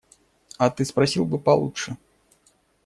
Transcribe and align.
А 0.57 0.71
ты 0.71 0.83
спросил 0.83 1.25
бы 1.25 1.37
получше. 1.37 1.95